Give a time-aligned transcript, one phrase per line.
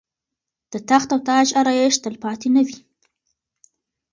[0.71, 2.77] د تخت او تاج آرایش تلپاتې نه وي.